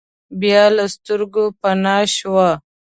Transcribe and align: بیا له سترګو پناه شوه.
بیا 0.41 0.63
له 0.75 0.85
سترګو 0.95 1.43
پناه 1.61 2.03
شوه. 2.15 2.49